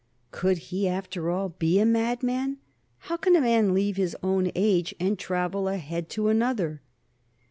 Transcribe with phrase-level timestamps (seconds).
[0.31, 2.57] Could he, after all, be a madman?
[3.01, 6.81] "How can a man leave his own age and travel ahead to another?"